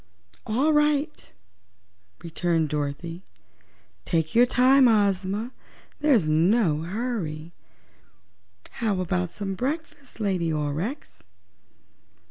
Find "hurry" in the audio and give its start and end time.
6.81-7.53